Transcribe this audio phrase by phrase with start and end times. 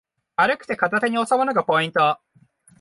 [0.35, 2.17] 軽くて片手におさまるのがポイント